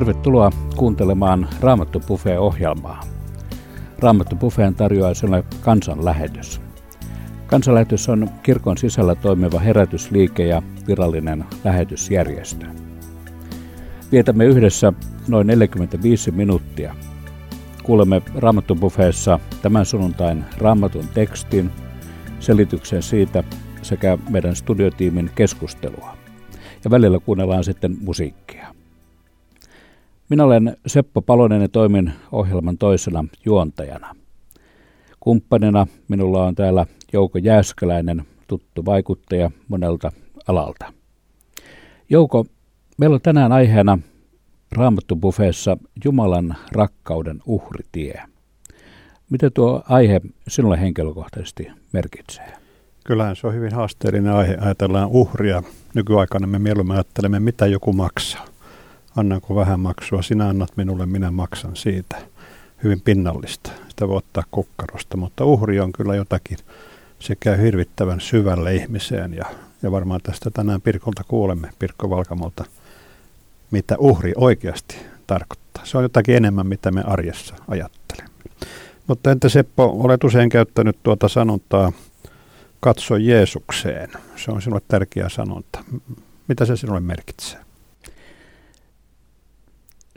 [0.00, 3.00] Tervetuloa kuuntelemaan Raamattu Buffet-ohjelmaa.
[3.98, 6.60] Raamattu Buffeen tarjoaa sinulle kansanlähetys.
[7.46, 12.66] Kansanlähetys on kirkon sisällä toimiva herätysliike ja virallinen lähetysjärjestö.
[14.12, 14.92] Vietämme yhdessä
[15.28, 16.94] noin 45 minuuttia.
[17.82, 21.70] Kuulemme Raamattu Buffeessa tämän sunnuntain raamatun tekstin,
[22.38, 23.44] selityksen siitä
[23.82, 26.16] sekä meidän studiotiimin keskustelua.
[26.84, 28.79] Ja välillä kuunnellaan sitten musiikkia.
[30.30, 34.16] Minä olen Seppo Palonen ja toimin ohjelman toisena juontajana.
[35.20, 40.12] Kumppanina minulla on täällä Jouko Jääskeläinen, tuttu vaikuttaja monelta
[40.48, 40.92] alalta.
[42.10, 42.46] Jouko,
[42.98, 43.98] meillä on tänään aiheena
[44.76, 48.22] Raamattu-bufeessa Jumalan rakkauden uhritie.
[49.30, 52.52] Mitä tuo aihe sinulle henkilökohtaisesti merkitsee?
[53.04, 54.56] Kyllähän se on hyvin haasteellinen aihe.
[54.60, 55.62] Ajatellaan uhria.
[55.94, 58.49] Nykyaikana me mieluummin ajattelemme, mitä joku maksaa
[59.20, 62.16] annanko vähän maksua, sinä annat minulle, minä maksan siitä.
[62.84, 63.70] Hyvin pinnallista.
[63.88, 66.58] Sitä voi ottaa kukkarosta, mutta uhri on kyllä jotakin.
[67.18, 69.44] Se käy hirvittävän syvälle ihmiseen ja,
[69.82, 72.64] ja varmaan tästä tänään Pirkolta kuulemme, Pirkko Valkamolta,
[73.70, 74.96] mitä uhri oikeasti
[75.26, 75.84] tarkoittaa.
[75.84, 78.30] Se on jotakin enemmän, mitä me arjessa ajattelemme.
[79.06, 81.92] Mutta entä Seppo, olet usein käyttänyt tuota sanontaa,
[82.80, 84.10] katso Jeesukseen.
[84.36, 85.84] Se on sinulle tärkeä sanonta.
[86.48, 87.69] Mitä se sinulle merkitsee?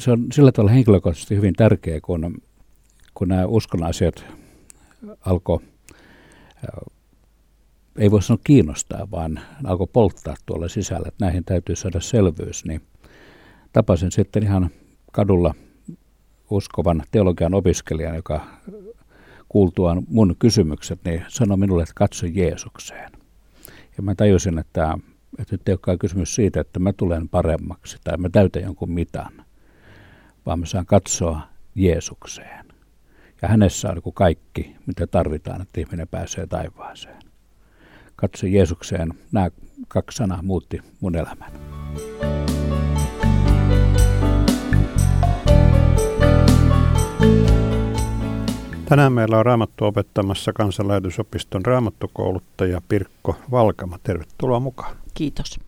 [0.04, 2.42] Se on sillä tavalla henkilökohtaisesti hyvin tärkeä, kun,
[3.14, 4.26] kun nämä uskon asiat
[5.26, 5.60] alkoi,
[7.98, 12.82] ei voi sanoa kiinnostaa, vaan alkoi polttaa tuolla sisällä, että näihin täytyy saada selvyys, niin
[13.74, 14.70] tapasin sitten ihan
[15.12, 15.54] kadulla
[16.50, 18.48] uskovan teologian opiskelijan, joka
[19.50, 23.12] kuultuaan mun kysymykset, niin sanoi minulle, että katso Jeesukseen.
[23.98, 24.98] Ja mä tajusin, että,
[25.40, 29.43] että nyt ei olekaan kysymys siitä, että mä tulen paremmaksi tai mä täytän jonkun mitan,
[30.46, 31.42] vaan me saan katsoa
[31.76, 32.66] Jeesukseen.
[33.42, 37.20] Ja hänessä on niin kaikki, mitä tarvitaan, että ihminen pääsee taivaaseen.
[38.16, 39.14] Katso Jeesukseen.
[39.32, 39.50] Nämä
[39.88, 41.52] kaksi sanaa muutti mun elämän.
[48.86, 53.98] Tänään meillä on Raamattu opettamassa kansanlähetysopiston raamattukouluttaja Pirkko Valkama.
[54.04, 54.96] Tervetuloa mukaan.
[55.14, 55.60] Kiitos.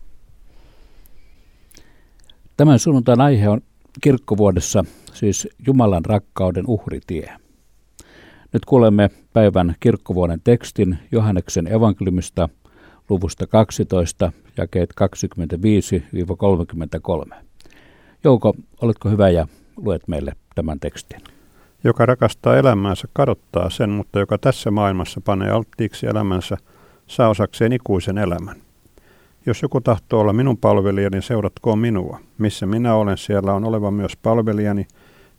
[2.56, 3.60] Tämän sunnuntain aihe on
[4.00, 7.32] kirkkovuodessa siis Jumalan rakkauden uhritie.
[8.52, 12.48] Nyt kuulemme päivän kirkkovuoden tekstin Johanneksen evankeliumista
[13.08, 14.94] luvusta 12, jakeet
[17.30, 17.34] 25-33.
[18.24, 21.20] Jouko, oletko hyvä ja luet meille tämän tekstin?
[21.84, 26.56] Joka rakastaa elämäänsä kadottaa sen, mutta joka tässä maailmassa panee alttiiksi elämänsä,
[27.06, 28.65] saa osakseen ikuisen elämän.
[29.46, 32.20] Jos joku tahtoo olla minun palvelijani, seuratkoon minua.
[32.38, 34.86] Missä minä olen, siellä on oleva myös palvelijani,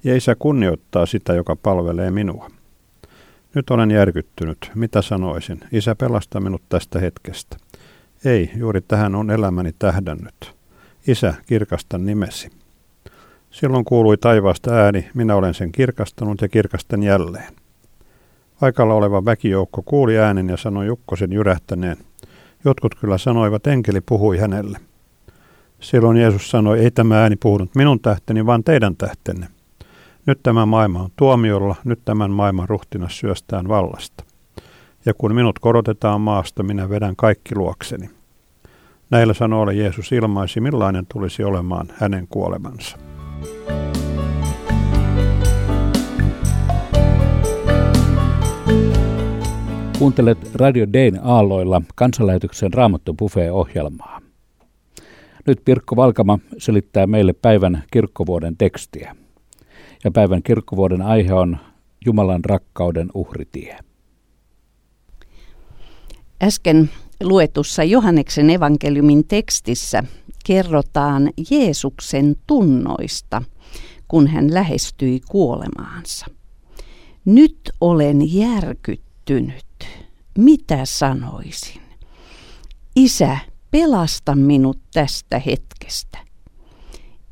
[0.03, 2.51] ja isä kunnioittaa sitä, joka palvelee minua.
[3.56, 4.72] Nyt olen järkyttynyt.
[4.75, 5.59] Mitä sanoisin?
[5.72, 7.57] Isä pelasta minut tästä hetkestä.
[8.25, 10.53] Ei, juuri tähän on elämäni tähdännyt.
[11.07, 12.50] Isä, kirkasta nimesi.
[13.51, 17.53] Silloin kuului taivaasta ääni, minä olen sen kirkastanut ja kirkastan jälleen.
[18.59, 21.97] Paikalla oleva väkijoukko kuuli äänen ja sanoi Jukkosen jyrähtäneen,
[22.67, 24.79] Jotkut kyllä sanoivat, enkeli puhui hänelle.
[25.79, 29.47] Silloin Jeesus sanoi, ei tämä ääni puhunut minun tähteni, vaan teidän tähtenne.
[30.25, 34.23] Nyt tämä maailma on tuomiolla, nyt tämän maailman ruhtinas syöstään vallasta.
[35.06, 38.09] Ja kun minut korotetaan maasta, minä vedän kaikki luokseni.
[39.09, 42.97] Näillä sanoilla Jeesus ilmaisi, millainen tulisi olemaan hänen kuolemansa.
[49.99, 54.21] Kuuntelet Radio Dayn aalloilla kansanlähetyksen Raamattu Buffet-ohjelmaa.
[55.47, 59.15] Nyt Pirkko Valkama selittää meille päivän kirkkovuoden tekstiä.
[60.03, 61.57] Ja päivän kirkkovuoden aihe on
[62.05, 63.77] Jumalan rakkauden uhritie.
[66.43, 66.89] Äsken
[67.23, 70.03] luetussa Johanneksen evankeliumin tekstissä
[70.45, 73.41] kerrotaan Jeesuksen tunnoista,
[74.07, 76.25] kun hän lähestyi kuolemaansa.
[77.25, 79.06] Nyt olen järkyttynyt
[80.38, 81.81] mitä sanoisin?
[82.95, 83.38] Isä,
[83.71, 86.18] pelasta minut tästä hetkestä.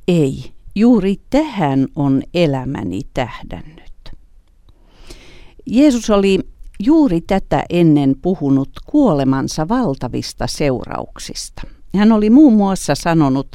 [0.08, 4.12] Ei, juuri tähän on elämäni tähdännyt.
[5.66, 6.40] Jeesus oli
[6.80, 11.62] juuri tätä ennen puhunut kuolemansa valtavista seurauksista.
[11.96, 13.48] Hän oli muun muassa sanonut,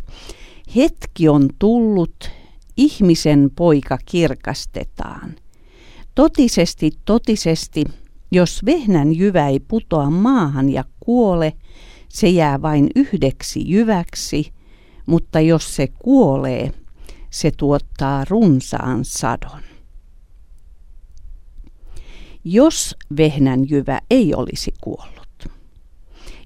[0.76, 2.30] hetki on tullut,
[2.76, 5.36] ihmisen poika kirkastetaan.
[6.14, 7.84] Totisesti, totisesti,
[8.30, 11.52] jos vehnän jyvä ei putoa maahan ja kuole,
[12.08, 14.52] se jää vain yhdeksi jyväksi,
[15.06, 16.72] mutta jos se kuolee,
[17.30, 19.62] se tuottaa runsaan sadon.
[22.44, 25.46] Jos vehnänjyvä ei olisi kuollut,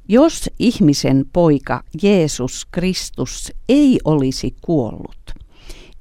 [0.08, 5.43] jos ihmisen poika Jeesus Kristus ei olisi kuollut,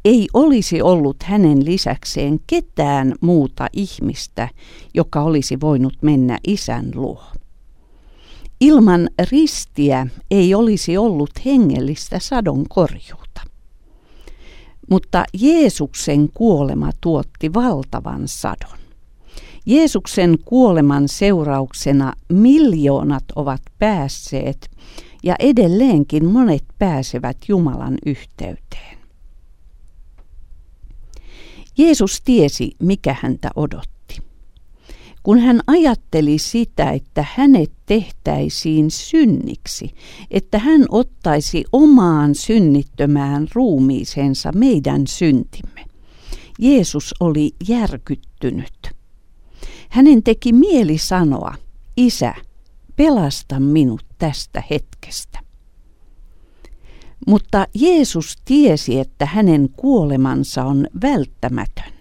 [0.05, 4.49] ei olisi ollut hänen lisäkseen ketään muuta ihmistä,
[4.93, 7.23] joka olisi voinut mennä isän luo.
[8.61, 13.41] Ilman ristiä ei olisi ollut hengellistä sadon korjuuta.
[14.89, 18.77] Mutta Jeesuksen kuolema tuotti valtavan sadon.
[19.65, 24.71] Jeesuksen kuoleman seurauksena miljoonat ovat päässeet
[25.23, 28.82] ja edelleenkin monet pääsevät Jumalan yhteyteen.
[31.77, 33.93] Jeesus tiesi, mikä häntä odotti.
[35.23, 39.93] Kun hän ajatteli sitä, että hänet tehtäisiin synniksi,
[40.31, 45.85] että hän ottaisi omaan synnittömään ruumiisensa meidän syntimme.
[46.59, 48.91] Jeesus oli järkyttynyt.
[49.89, 51.55] Hänen teki mieli sanoa,
[51.97, 52.33] Isä,
[52.95, 55.42] pelasta minut tästä hetkestä.
[57.27, 61.93] Mutta Jeesus tiesi, että hänen kuolemansa on välttämätön.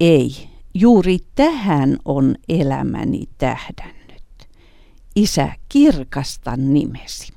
[0.00, 4.48] Ei, juuri tähän on elämäni tähdännyt.
[5.16, 7.32] Isä, kirkasta nimesi.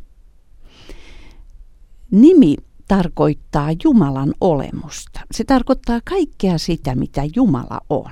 [2.12, 2.56] Nimi
[2.88, 5.20] tarkoittaa Jumalan olemusta.
[5.32, 8.12] Se tarkoittaa kaikkea sitä, mitä Jumala on.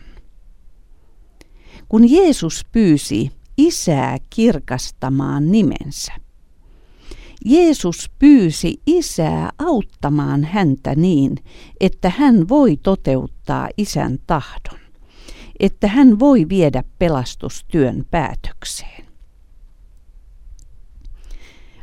[1.89, 6.13] Kun Jeesus pyysi isää kirkastamaan nimensä,
[7.45, 11.37] Jeesus pyysi isää auttamaan häntä niin,
[11.79, 14.79] että hän voi toteuttaa isän tahdon,
[15.59, 19.05] että hän voi viedä pelastustyön päätökseen.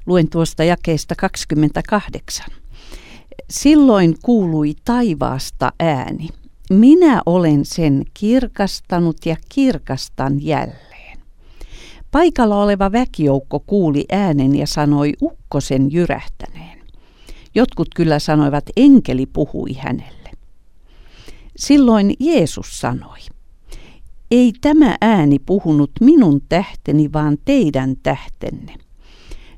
[0.07, 2.47] Luen tuosta jakeesta 28.
[3.51, 6.29] Silloin kuului taivaasta ääni.
[6.71, 10.98] Minä olen sen kirkastanut ja kirkastan jälleen.
[12.11, 16.79] Paikalla oleva väkijoukko kuuli äänen ja sanoi ukkosen jyrähtäneen.
[17.55, 20.31] Jotkut kyllä sanoivat, enkeli puhui hänelle.
[21.57, 23.19] Silloin Jeesus sanoi,
[24.31, 28.75] ei tämä ääni puhunut minun tähteni, vaan teidän tähtenne.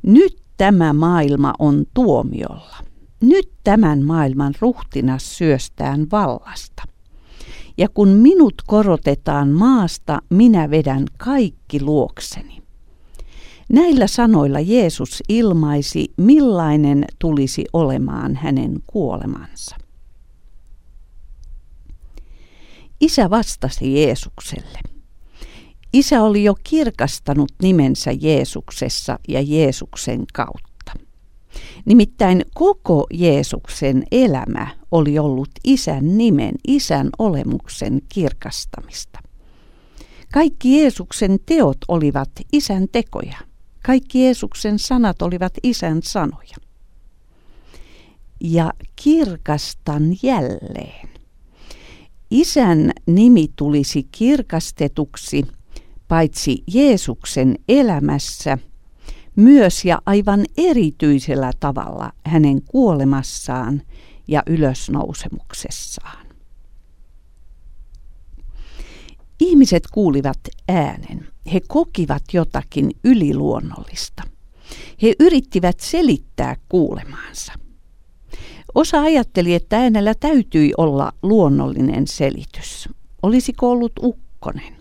[0.02, 2.76] Nyt tämä maailma on tuomiolla.
[3.20, 6.82] Nyt tämän maailman ruhtinas syöstään vallasta.
[7.80, 12.62] Ja kun minut korotetaan maasta, minä vedän kaikki luokseni.
[13.68, 19.76] Näillä sanoilla Jeesus ilmaisi, millainen tulisi olemaan hänen kuolemansa.
[23.00, 24.78] Isä vastasi Jeesukselle.
[25.92, 30.69] Isä oli jo kirkastanut nimensä Jeesuksessa ja Jeesuksen kautta.
[31.84, 39.18] Nimittäin koko Jeesuksen elämä oli ollut isän nimen, isän olemuksen kirkastamista.
[40.32, 43.36] Kaikki Jeesuksen teot olivat isän tekoja.
[43.86, 46.56] Kaikki Jeesuksen sanat olivat isän sanoja.
[48.40, 51.08] Ja kirkastan jälleen.
[52.30, 55.42] Isän nimi tulisi kirkastetuksi
[56.08, 58.58] paitsi Jeesuksen elämässä–
[59.36, 63.82] myös ja aivan erityisellä tavalla hänen kuolemassaan
[64.28, 66.26] ja ylösnousemuksessaan.
[69.40, 71.28] Ihmiset kuulivat äänen.
[71.52, 74.22] He kokivat jotakin yliluonnollista.
[75.02, 77.52] He yrittivät selittää kuulemaansa.
[78.74, 82.88] Osa ajatteli, että äänellä täytyi olla luonnollinen selitys.
[83.22, 84.76] Olisiko ollut ukkonen?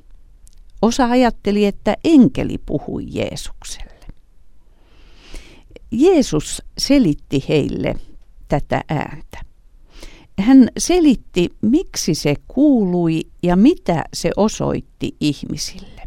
[0.81, 3.88] Osa ajatteli, että enkeli puhui Jeesukselle.
[5.91, 7.95] Jeesus selitti heille
[8.47, 9.39] tätä ääntä.
[10.39, 16.03] Hän selitti, miksi se kuului ja mitä se osoitti ihmisille.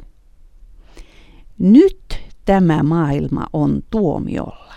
[1.59, 4.75] Nyt tämä maailma on tuomiolla.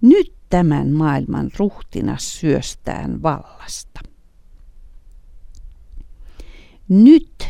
[0.00, 4.00] Nyt tämän maailman ruhtinas syöstään vallasta.
[6.88, 7.48] Nyt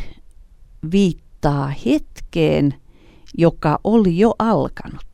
[0.91, 2.73] viittaa hetkeen,
[3.37, 5.05] joka oli jo alkanut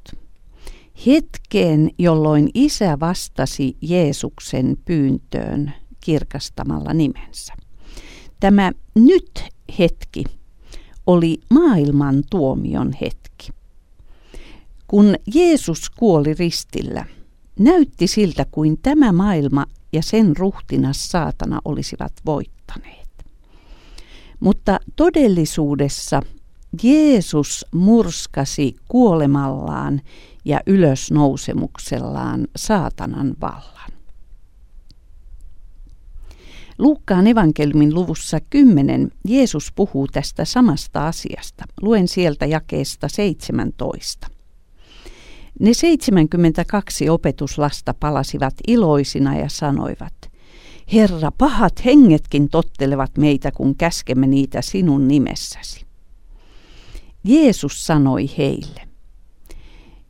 [1.06, 7.54] hetkeen, jolloin isä vastasi Jeesuksen pyyntöön kirkastamalla nimensä.
[8.40, 9.44] Tämä nyt
[9.80, 10.24] hetki
[11.08, 13.50] oli maailman tuomion hetki.
[14.88, 17.06] Kun Jeesus kuoli ristillä,
[17.60, 23.26] näytti siltä kuin tämä maailma ja sen ruhtinas saatana olisivat voittaneet.
[24.40, 26.22] Mutta todellisuudessa
[26.84, 30.02] Jeesus murskasi kuolemallaan
[30.48, 33.92] ja ylösnousemuksellaan saatanan vallan.
[36.78, 41.66] Luukkaan evankeliumin luvussa 10 Jeesus puhuu tästä samasta asiasta.
[41.82, 44.28] Luen sieltä jakeesta 17.
[45.60, 50.14] Ne 72 opetuslasta palasivat iloisina ja sanoivat,
[50.94, 55.86] Herra, pahat hengetkin tottelevat meitä, kun käskemme niitä sinun nimessäsi.
[57.24, 58.87] Jeesus sanoi heille,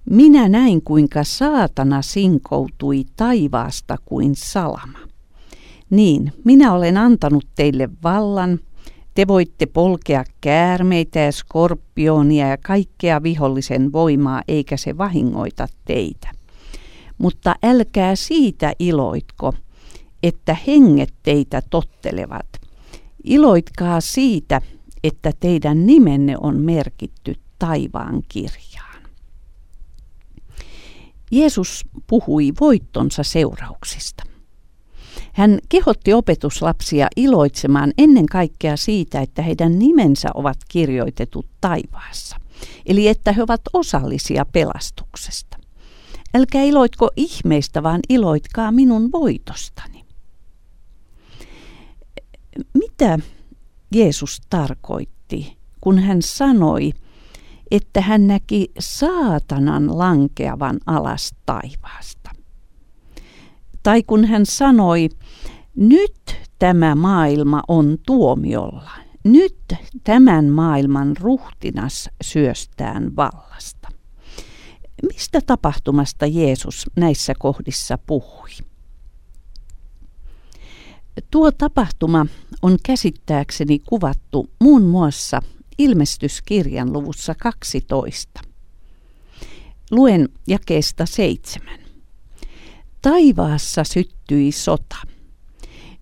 [0.09, 4.99] minä näin kuinka saatana sinkoutui taivaasta kuin salama.
[5.89, 8.59] Niin, minä olen antanut teille vallan,
[9.15, 16.29] te voitte polkea käärmeitä ja skorpionia ja kaikkea vihollisen voimaa, eikä se vahingoita teitä.
[17.17, 19.53] Mutta älkää siitä iloitko,
[20.23, 22.47] että henget teitä tottelevat.
[23.23, 24.61] Iloitkaa siitä,
[25.03, 28.86] että teidän nimenne on merkitty taivaan kirjaan.
[31.31, 34.23] Jeesus puhui voittonsa seurauksista.
[35.33, 42.37] Hän kehotti opetuslapsia iloitsemaan ennen kaikkea siitä, että heidän nimensä ovat kirjoitetut taivaassa,
[42.85, 45.57] eli että he ovat osallisia pelastuksesta.
[46.35, 50.05] Älkää iloitko ihmeistä, vaan iloitkaa minun voitostani.
[52.73, 53.19] Mitä
[53.91, 56.91] Jeesus tarkoitti, kun hän sanoi,
[57.71, 62.29] että hän näki saatanan lankeavan alas taivaasta?
[63.83, 65.09] Tai kun hän sanoi,
[65.75, 68.91] nyt tämä maailma on tuomiolla,
[69.23, 69.57] nyt
[70.03, 73.87] tämän maailman ruhtinas syöstään vallasta.
[75.13, 78.49] Mistä tapahtumasta Jeesus näissä kohdissa puhui?
[81.31, 82.25] Tuo tapahtuma
[82.61, 85.41] on käsittääkseni kuvattu muun muassa
[85.77, 88.41] ilmestyskirjan luvussa 12.
[89.91, 91.79] Luen jakeesta seitsemän.
[93.01, 94.97] Taivaassa syttyi sota.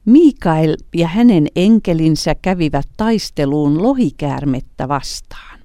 [0.05, 5.59] Mikael ja hänen enkelinsä kävivät taisteluun lohikäärmettä vastaan.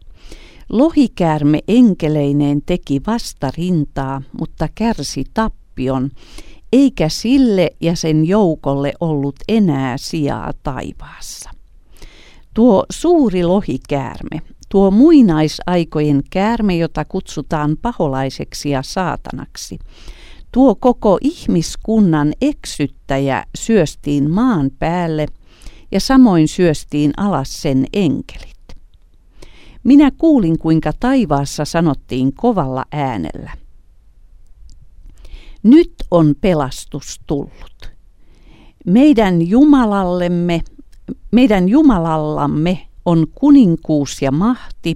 [0.69, 6.11] Lohikäärme enkeleineen teki vastarintaa, mutta kärsi tappion,
[6.73, 11.39] eikä sille ja sen joukolle ollut enää sijaa taivaassa.
[12.54, 19.78] Tuo suuri lohikäärme, tuo muinaisaikojen käärme, jota kutsutaan paholaiseksi ja saatanaksi,
[20.52, 25.26] tuo koko ihmiskunnan eksyttäjä syöstiin maan päälle
[25.92, 28.50] ja samoin syöstiin alas sen enkelit.
[29.85, 33.50] Minä kuulin, kuinka taivaassa sanottiin kovalla äänellä.
[35.62, 37.90] Nyt on pelastus tullut.
[38.87, 40.62] Meidän Jumalallemme,
[41.33, 44.95] meidän Jumalallamme on kuninkuus ja mahti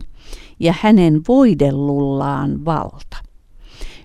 [0.61, 3.17] ja hänen voidellullaan valta.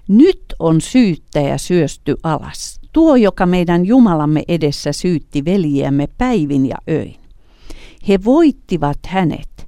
[0.07, 7.15] Nyt on syyttäjä syösty alas, tuo joka meidän Jumalamme edessä syytti veljiämme päivin ja öin.
[8.07, 9.67] He voittivat hänet.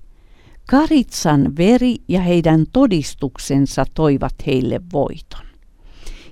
[0.70, 5.46] Karitsan veri ja heidän todistuksensa toivat heille voiton.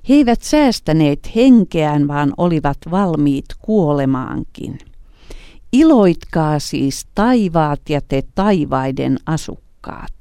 [0.10, 4.80] He eivät säästäneet henkeään, vaan olivat valmiit kuolemaankin.
[5.74, 10.14] Iloitkaa siis taivaat ja te taivaiden asukkaat.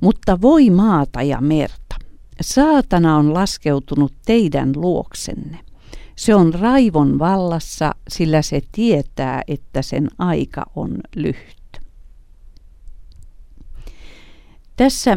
[0.00, 1.96] Mutta voi maata ja merta.
[2.40, 5.58] Saatana on laskeutunut teidän luoksenne.
[6.16, 11.80] Se on raivon vallassa, sillä se tietää, että sen aika on lyhyt.
[14.76, 15.16] Tässä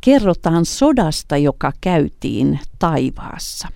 [0.00, 3.68] kerrotaan sodasta, joka käytiin taivaassa.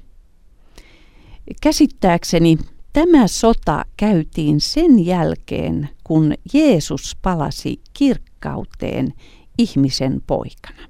[1.62, 2.58] Käsittääkseni
[2.92, 9.14] tämä sota käytiin sen jälkeen, kun Jeesus palasi kirkkauteen
[9.58, 10.82] ihmisen poikana.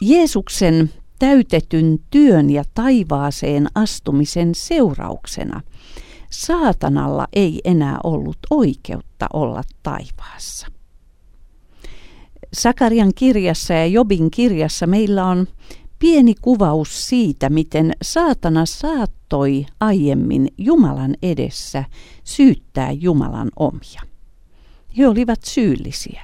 [0.00, 5.60] Jeesuksen täytetyn työn ja taivaaseen astumisen seurauksena
[6.30, 10.66] saatanalla ei enää ollut oikeutta olla taivaassa.
[12.52, 15.46] Sakarian kirjassa ja Jobin kirjassa meillä on
[16.02, 21.84] pieni kuvaus siitä, miten saatana saattoi aiemmin Jumalan edessä
[22.24, 24.02] syyttää Jumalan omia.
[24.98, 26.22] He olivat syyllisiä.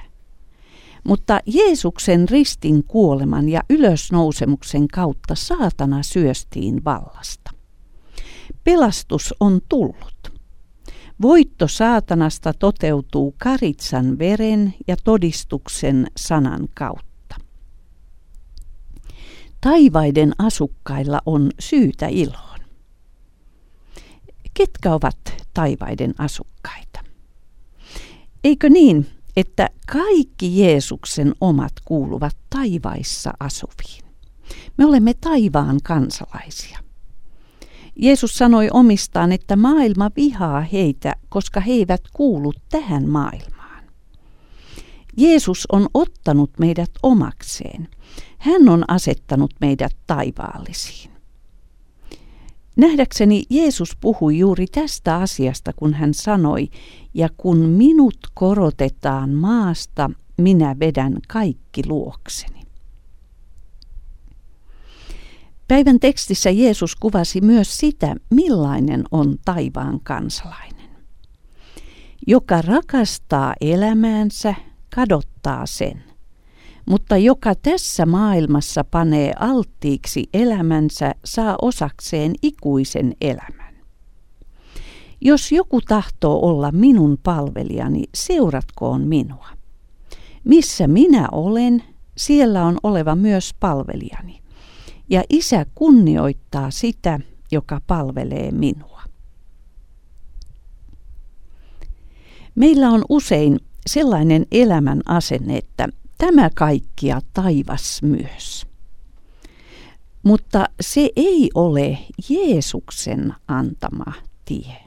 [1.03, 7.51] Mutta Jeesuksen ristin kuoleman ja ylösnousemuksen kautta saatana syöstiin vallasta.
[8.63, 10.41] Pelastus on tullut.
[11.21, 17.08] Voitto saatanasta toteutuu karitsan veren ja todistuksen sanan kautta.
[19.61, 22.59] Taivaiden asukkailla on syytä iloon.
[24.53, 25.17] Ketkä ovat
[25.53, 26.99] taivaiden asukkaita?
[28.43, 34.03] Eikö niin, että kaikki Jeesuksen omat kuuluvat taivaissa asuviin?
[34.77, 36.79] Me olemme taivaan kansalaisia.
[37.95, 43.83] Jeesus sanoi omistaan, että maailma vihaa heitä, koska he eivät kuulu tähän maailmaan.
[45.17, 47.87] Jeesus on ottanut meidät omakseen.
[48.39, 51.11] Hän on asettanut meidät taivaallisiin.
[52.77, 56.67] Nähdäkseni Jeesus puhui juuri tästä asiasta, kun hän sanoi,
[57.13, 62.61] ja kun minut korotetaan maasta, minä vedän kaikki luokseni.
[65.67, 70.89] Päivän tekstissä Jeesus kuvasi myös sitä, millainen on taivaan kansalainen.
[72.27, 74.55] Joka rakastaa elämäänsä,
[74.95, 76.08] kadottaa sen
[76.89, 83.75] mutta joka tässä maailmassa panee alttiiksi elämänsä, saa osakseen ikuisen elämän.
[85.21, 89.47] Jos joku tahtoo olla minun palvelijani, seuratkoon minua.
[90.43, 91.83] Missä minä olen,
[92.17, 94.41] siellä on oleva myös palvelijani.
[95.09, 97.19] Ja isä kunnioittaa sitä,
[97.51, 99.01] joka palvelee minua.
[102.55, 105.87] Meillä on usein sellainen elämän asenne, että
[106.19, 108.65] tämä kaikkia taivas myös.
[110.23, 111.97] Mutta se ei ole
[112.29, 114.13] Jeesuksen antama
[114.45, 114.77] tie.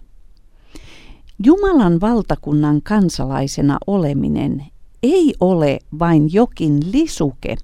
[1.45, 4.67] Jumalan valtakunnan kansalaisena oleminen
[5.03, 7.57] ei ole vain jokin lisuke,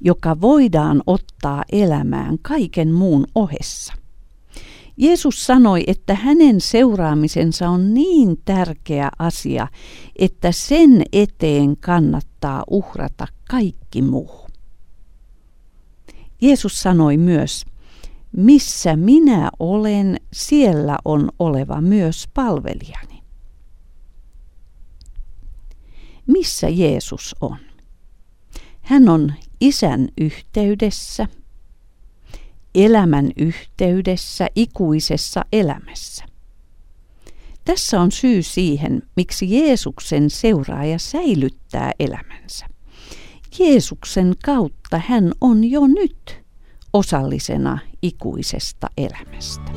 [0.00, 3.92] joka voidaan ottaa elämään kaiken muun ohessa.
[5.00, 9.68] Jeesus sanoi, että hänen seuraamisensa on niin tärkeä asia,
[10.18, 14.46] että sen eteen kannattaa uhrata kaikki muu.
[16.40, 17.64] Jeesus sanoi myös,
[18.36, 23.22] missä minä olen, siellä on oleva myös palvelijani.
[26.26, 27.56] Missä Jeesus on?
[28.80, 31.26] Hän on isän yhteydessä–
[32.74, 36.24] elämän yhteydessä, ikuisessa elämässä.
[37.64, 42.66] Tässä on syy siihen, miksi Jeesuksen seuraaja säilyttää elämänsä.
[43.58, 46.40] Jeesuksen kautta hän on jo nyt
[46.92, 49.72] osallisena ikuisesta elämästä.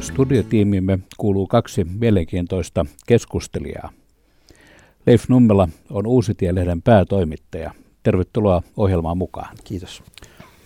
[0.00, 3.92] Studiotiimimme kuuluu kaksi mielenkiintoista keskustelijaa.
[5.06, 7.70] Leif Nummela on Uusitie-lehden päätoimittaja.
[8.02, 9.56] Tervetuloa ohjelmaan mukaan.
[9.64, 10.02] Kiitos.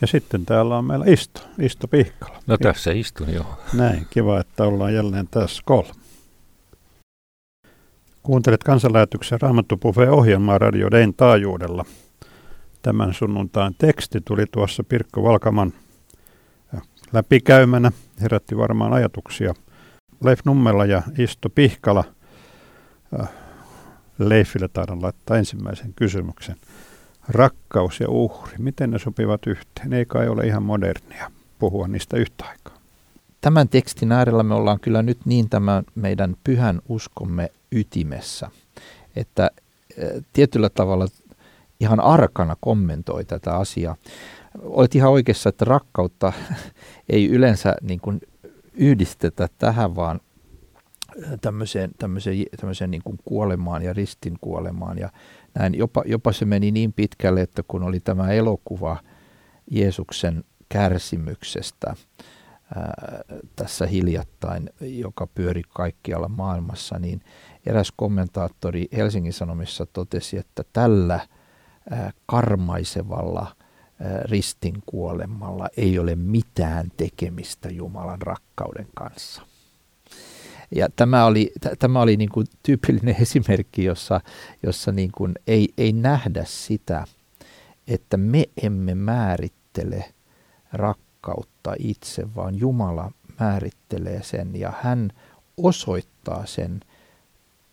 [0.01, 2.39] Ja sitten täällä on meillä Isto, Isto Pihkala.
[2.47, 3.45] No tässä istun jo.
[3.73, 5.95] Näin, kiva, että ollaan jälleen tässä koolla.
[8.23, 11.85] Kuuntelet kansanlähetyksen Raamattupuheen ohjelmaa Radio Dayn taajuudella.
[12.83, 15.73] Tämän sunnuntain teksti tuli tuossa Pirkko Valkaman
[16.75, 19.55] äh, läpikäymänä, herätti varmaan ajatuksia.
[20.25, 22.05] Leif Nummela ja Isto Pihkala
[23.21, 23.29] äh,
[24.29, 26.57] Leifille taidan laittaa ensimmäisen kysymyksen.
[27.29, 29.93] Rakkaus ja uhri, miten ne sopivat yhteen?
[29.93, 32.81] Ei kai ole ihan modernia puhua niistä yhtä aikaa.
[33.41, 38.51] Tämän tekstin äärellä me ollaan kyllä nyt niin tämän meidän pyhän uskomme ytimessä,
[39.17, 39.51] että
[39.97, 41.07] eh, tietyllä tavalla
[41.81, 43.97] ihan arkana kommentoi tätä asiaa.
[44.63, 46.33] Olet ihan oikeassa, että rakkautta
[47.09, 48.21] ei yleensä niin kuin
[48.75, 50.21] yhdistetä tähän, vaan
[51.41, 54.99] tämmöiseen, tämmöiseen, tämmöiseen niin kuin kuolemaan ja ristin kuolemaan.
[54.99, 55.11] Ja
[55.55, 55.75] näin.
[55.75, 58.97] Jopa, jopa se meni niin pitkälle, että kun oli tämä elokuva
[59.71, 61.95] Jeesuksen kärsimyksestä
[62.77, 63.21] ää,
[63.57, 67.21] tässä hiljattain, joka pyöri kaikkialla maailmassa, niin
[67.67, 71.21] eräs kommentaattori Helsingin Sanomissa totesi, että tällä
[71.91, 73.57] ää, karmaisevalla
[74.25, 79.43] ristin kuolemalla ei ole mitään tekemistä Jumalan rakkauden kanssa.
[80.71, 84.21] Ja tämä oli, t- tämä oli niin kuin tyypillinen esimerkki, jossa,
[84.63, 87.05] jossa niin kuin ei, ei nähdä sitä,
[87.89, 90.05] että me emme määrittele
[90.73, 95.11] rakkautta itse, vaan Jumala määrittelee sen ja hän
[95.57, 96.81] osoittaa sen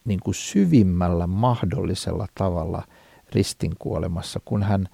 [0.05, 2.83] niin kuin syvimmällä mahdollisella tavalla
[3.33, 4.88] ristinkuolemassa, kun hän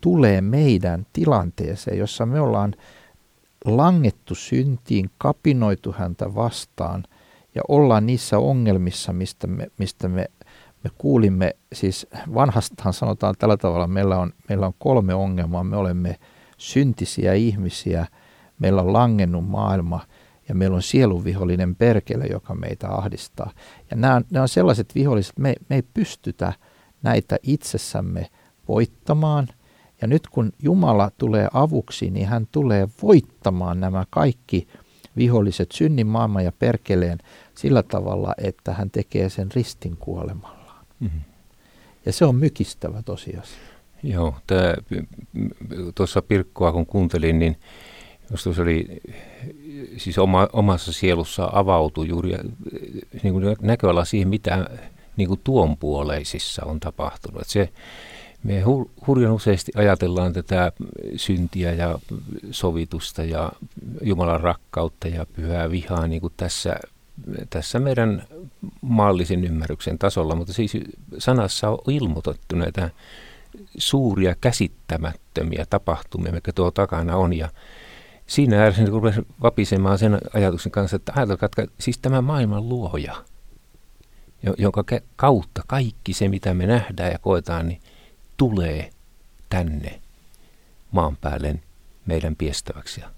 [0.00, 2.74] tulee meidän tilanteeseen, jossa me ollaan
[3.64, 7.04] langettu syntiin, kapinoitu häntä vastaan
[7.54, 10.26] ja ollaan niissä ongelmissa, mistä me, mistä me,
[10.84, 16.18] me kuulimme, siis vanhastaan sanotaan tällä tavalla, meillä on, meillä on kolme ongelmaa, me olemme
[16.58, 18.06] syntisiä ihmisiä,
[18.58, 20.00] meillä on langennut maailma
[20.48, 23.50] ja meillä on sielunvihollinen perkele, joka meitä ahdistaa.
[23.90, 26.52] Ja nämä, nämä on sellaiset viholliset, me, me ei pystytä
[27.02, 28.30] näitä itsessämme
[28.68, 29.48] voittamaan–
[30.02, 34.68] ja nyt kun Jumala tulee avuksi, niin hän tulee voittamaan nämä kaikki
[35.16, 37.18] viholliset synnin, maailman ja perkeleen
[37.54, 40.86] sillä tavalla, että hän tekee sen ristin kuolemallaan.
[41.00, 41.20] Mm-hmm.
[42.06, 43.58] Ja se on mykistävä tosiasia.
[44.02, 44.34] Joo,
[45.94, 47.56] tuossa Pirkkoa kun kuuntelin, niin
[48.34, 49.00] se oli,
[49.96, 52.36] siis oma, omassa sielussa avautui juuri
[53.22, 54.70] niin kuin näköala siihen, mitä
[55.16, 57.40] niin kuin tuonpuoleisissa on tapahtunut.
[57.40, 57.68] Että se,
[58.42, 58.62] me
[59.06, 60.72] hurjan useasti ajatellaan tätä
[61.16, 61.98] syntiä ja
[62.50, 63.52] sovitusta ja
[64.02, 66.76] Jumalan rakkautta ja pyhää vihaa niin kuin tässä,
[67.50, 68.22] tässä meidän
[68.80, 70.72] maallisen ymmärryksen tasolla, mutta siis
[71.18, 72.90] sanassa on ilmoitettu näitä
[73.78, 77.32] suuria käsittämättömiä tapahtumia, mikä tuo takana on.
[77.32, 77.48] Ja
[78.26, 83.24] siinä ääressä niin rupesin vapisemaan sen ajatuksen kanssa, että ajatelkaa, että siis tämä maailman luoja,
[84.58, 84.84] jonka
[85.16, 87.80] kautta kaikki se, mitä me nähdään ja koetaan, niin
[88.40, 88.90] tulee
[89.48, 90.00] tänne
[90.90, 91.54] maan päälle
[92.06, 93.10] meidän piestäväksi ja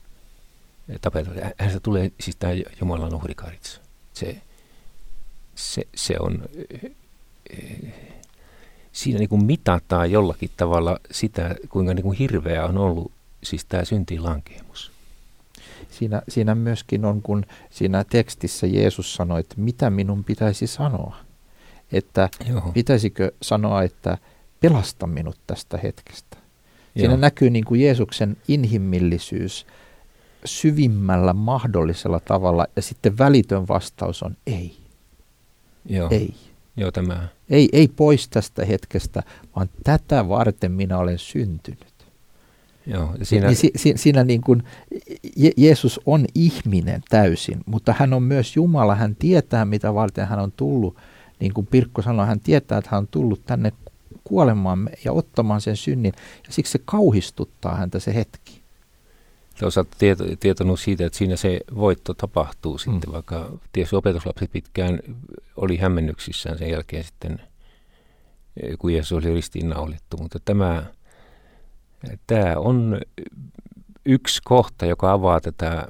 [1.01, 1.41] tapetaksi.
[1.59, 3.81] Hänestä tulee siis tämä Jumalan uhrikaritsa.
[4.15, 4.43] Se,
[5.55, 6.43] se, se on,
[8.93, 13.85] siinä niin kuin mitataan jollakin tavalla sitä, kuinka niin kuin hirveä on ollut siis tämä
[13.85, 14.93] syntiin lankeemus
[15.91, 21.17] siinä, siinä myöskin on, kun siinä tekstissä Jeesus sanoi, että mitä minun pitäisi sanoa.
[21.93, 22.73] Että Joo.
[22.75, 24.19] pitäisikö sanoa, että
[24.63, 26.37] pelasta minut tästä hetkestä.
[26.97, 27.21] Siinä Joo.
[27.21, 29.67] näkyy niin kuin Jeesuksen inhimillisyys
[30.45, 34.77] syvimmällä mahdollisella tavalla ja sitten välitön vastaus on ei.
[35.87, 36.09] Joo.
[36.11, 36.35] Ei.
[36.77, 37.29] Joo, tämä.
[37.51, 39.23] Ei, ei pois tästä hetkestä,
[39.57, 41.93] vaan tätä varten minä olen syntynyt.
[42.87, 44.63] Joo, ja siinä, niin si, si, siinä niin kuin,
[45.39, 48.95] Je- Jeesus on ihminen täysin, mutta hän on myös Jumala.
[48.95, 50.97] Hän tietää, mitä varten hän on tullut.
[51.41, 53.73] Niin kuin Pirkko sanoi, hän tietää, että hän on tullut tänne
[54.25, 56.13] kuolemaan ja ottamaan sen synnin.
[56.47, 58.63] Ja siksi se kauhistuttaa häntä se hetki.
[59.63, 63.13] Olet tieto, tietonut siitä, että siinä se voitto tapahtuu sitten, mm.
[63.13, 64.99] vaikka tietysti opetuslapset pitkään
[65.57, 67.41] oli hämmennyksissään sen jälkeen sitten,
[68.79, 70.17] kun Jeesus oli ristiinnaulittu.
[70.17, 70.83] Mutta tämä
[72.27, 73.01] Tämä on
[74.07, 75.89] yksi kohta, joka avaa tätä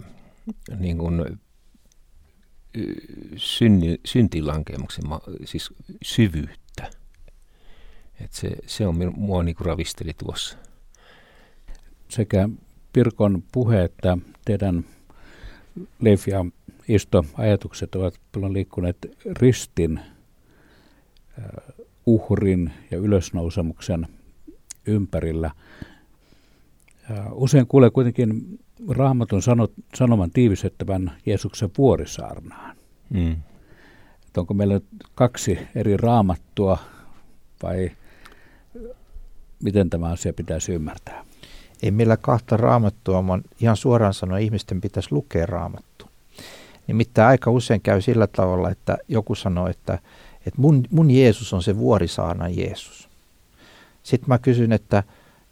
[0.78, 1.40] niin kuin,
[3.36, 5.04] synni, syntilankemuksen
[5.44, 5.70] siis
[6.02, 6.61] syvyyttä.
[8.24, 10.58] Et se, se on mua niin kuin ravisteli tuossa.
[12.08, 12.48] Sekä
[12.92, 14.84] Pirkon puhe että teidän
[16.00, 16.44] Leif ja
[16.88, 18.96] Isto ajatukset ovat paljon liikkuneet
[19.40, 20.00] ristin,
[22.06, 24.06] uhrin ja ylösnousemuksen
[24.86, 25.50] ympärillä–
[27.32, 28.58] Usein kuulee kuitenkin
[28.88, 32.76] raamatun sanot, sanoman tiivistettävän Jeesuksen vuorisaarnaan.
[33.10, 33.32] Mm.
[34.26, 36.78] Että onko meillä nyt kaksi eri raamattua
[37.62, 37.90] vai
[39.62, 41.24] miten tämä asia pitäisi ymmärtää?
[41.82, 46.06] Ei meillä kahta raamattua, vaan ihan suoraan sanoen ihmisten pitäisi lukea raamattu.
[46.86, 49.98] Nimittäin aika usein käy sillä tavalla, että joku sanoo, että,
[50.46, 53.08] että mun, mun Jeesus on se vuorisaarnan Jeesus.
[54.02, 55.02] Sitten mä kysyn, että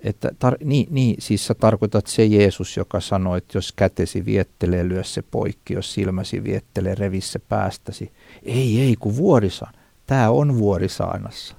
[0.05, 4.89] että tar- niin, niin, siis sä tarkoitat se Jeesus, joka sanoi, että jos kätesi viettelee,
[4.89, 8.13] lyö se poikki, jos silmäsi viettelee, revi se päästäsi.
[8.43, 9.75] Ei, ei, kun vuorisaan.
[10.07, 11.55] Tämä on vuorisaanassa.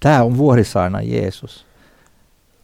[0.00, 1.66] Tämä on vuorisaana Jeesus.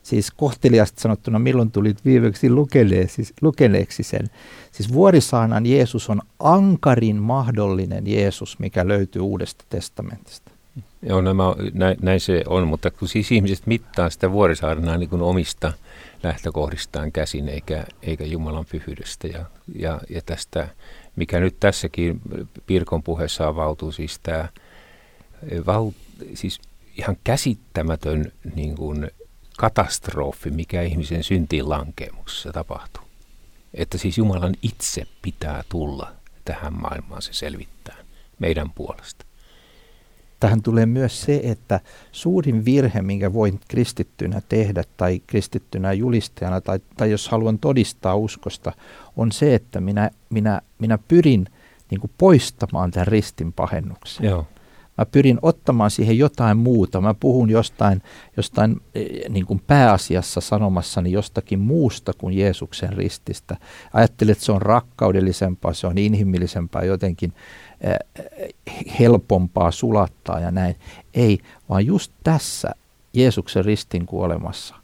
[0.02, 4.30] Siis kohteliasta sanottuna, milloin tulit viimeksi lukeneeksi, lukeneeksi sen.
[4.72, 10.50] Siis vuorisaanan Jeesus on ankarin mahdollinen Jeesus, mikä löytyy Uudesta testamentista.
[11.02, 15.72] Joo, nämä, näin, näin se on, mutta kun siis ihmiset mittaa sitä vuorisaarnaa niin omista
[16.22, 19.28] lähtökohdistaan käsin, eikä, eikä Jumalan pyhyydestä.
[19.28, 19.44] Ja,
[19.74, 20.68] ja, ja tästä,
[21.16, 22.20] mikä nyt tässäkin
[22.66, 24.48] Pirkon puheessa avautuu, siis tämä
[25.66, 25.90] val,
[26.34, 26.60] siis
[26.98, 29.10] ihan käsittämätön niin kuin
[29.56, 33.02] katastrofi, mikä ihmisen syntiin lankemuksessa tapahtuu.
[33.74, 36.12] Että siis Jumalan itse pitää tulla
[36.44, 37.96] tähän maailmaan se selvittää
[38.38, 39.26] meidän puolesta
[40.40, 41.80] tähän tulee myös se, että
[42.12, 48.72] suurin virhe, minkä voin kristittynä tehdä tai kristittynä julistajana tai, tai jos haluan todistaa uskosta,
[49.16, 51.46] on se, että minä, minä, minä pyrin
[51.90, 54.26] niin kuin poistamaan tämän ristin pahennuksen.
[54.26, 54.46] Joo.
[54.98, 57.00] Mä pyrin ottamaan siihen jotain muuta.
[57.00, 58.02] Mä puhun jostain,
[58.36, 63.56] jostain eh, niin kuin pääasiassa sanomassani jostakin muusta kuin Jeesuksen rististä.
[63.92, 67.32] Ajattelen, että se on rakkaudellisempaa, se on inhimillisempää jotenkin
[68.98, 70.76] helpompaa sulattaa ja näin.
[71.14, 72.70] Ei, vaan just tässä
[73.12, 74.74] Jeesuksen ristin kuolemassa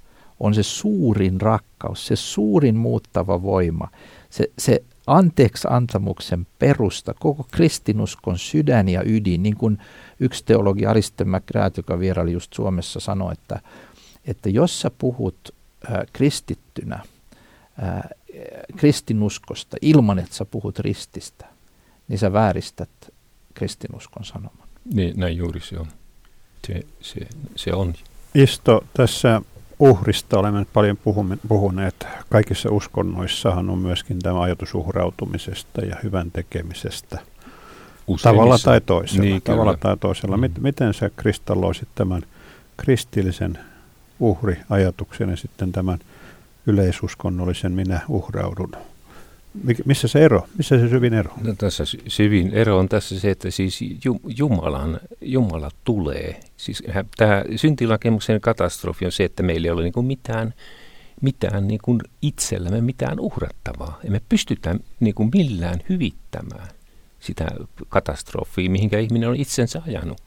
[0.40, 3.88] on se suurin rakkaus, se suurin muuttava voima,
[4.30, 9.78] se, se anteeksi antamuksen perusta, koko kristinuskon sydän ja ydin, niin kuin
[10.20, 13.60] yksi teologi Ariste McGrath, joka vieraili just Suomessa, sanoi, että,
[14.24, 15.36] että jos sä puhut
[15.90, 16.94] äh, kristittynä
[17.82, 18.02] äh,
[18.76, 21.46] kristinuskosta ilman, että sä puhut rististä,
[22.08, 22.90] niin sä vääristät
[23.54, 24.68] kristinuskon sanoman.
[24.94, 25.86] Niin, näin juuri se on.
[26.66, 27.20] Se, se,
[27.56, 27.94] se on.
[28.34, 29.42] Isto, tässä
[29.82, 30.98] uhrista olemme nyt paljon
[31.48, 32.06] puhuneet.
[32.28, 37.18] Kaikissa uskonnoissahan on myöskin tämä ajatus uhrautumisesta ja hyvän tekemisestä.
[38.06, 38.30] Useimmissa.
[38.30, 39.22] Tavalla tai toisella.
[39.22, 40.36] Niin, tavalla tai toisella.
[40.36, 40.50] Mm.
[40.60, 42.22] Miten sä kristalloisit tämän
[42.76, 43.58] kristillisen
[44.20, 45.98] uhriajatuksen ja sitten tämän
[46.66, 48.72] yleisuskonnollisen minä uhraudun?
[49.84, 50.46] Missä se ero?
[50.58, 51.30] Missä se syvin ero?
[51.42, 53.80] No, tässä syvin ero on tässä se, että siis
[54.36, 56.40] Jumalan, Jumala tulee.
[56.56, 56.82] Siis
[57.16, 60.54] tämä syntilakemuksen katastrofi on se, että meillä ei ole niin mitään,
[61.20, 64.00] mitään niin kuin itsellämme mitään uhrattavaa.
[64.04, 66.68] Emme pystytä niin kuin millään hyvittämään
[67.20, 67.46] sitä
[67.88, 70.18] katastrofia, mihinkä ihminen on itsensä ajanut.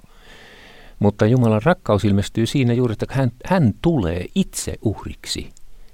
[0.99, 5.49] Mutta Jumalan rakkaus ilmestyy siinä juuri, että hän, hän tulee itse uhriksi.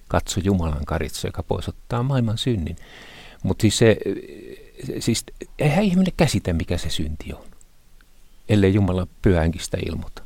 [0.08, 2.76] Katso Jumalan karitso, joka poisottaa maailman synnin.
[3.44, 3.98] Mutta siis, se,
[5.00, 5.26] siis
[5.60, 7.46] eihän ihminen käsitä, mikä se synti on,
[8.50, 10.24] ellei Jumala pyhänkin sitä ilmoita.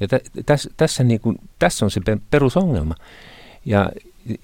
[0.00, 2.94] Ja tä, täs, tässä, niin kuin, tässä on se perusongelma.
[3.64, 3.90] Ja,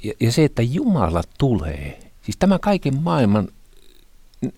[0.03, 3.49] ja, ja se, että Jumala tulee, siis tämä kaiken maailman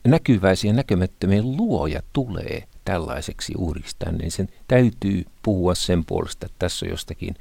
[0.05, 3.55] näkyväisiä ja näkymättömien luoja tulee tällaiseksi
[3.99, 7.37] tänne, niin sen täytyy puhua sen puolesta, että tässä on jostakin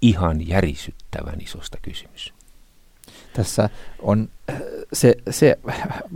[0.00, 2.34] ihan järisyttävän isosta kysymys.
[3.34, 3.70] Tässä
[4.02, 4.56] on äh,
[4.92, 5.58] se, se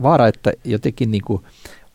[0.03, 1.43] vaara, että jotenkin niin kuin